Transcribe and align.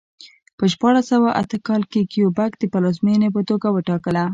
په 0.57 0.63
شپاړس 0.71 1.05
سوه 1.13 1.29
اته 1.41 1.57
کال 1.67 1.81
کې 1.91 2.09
کیوبک 2.11 2.51
پلازمېنې 2.73 3.29
په 3.35 3.41
توګه 3.49 3.67
وټاکله. 3.71 4.23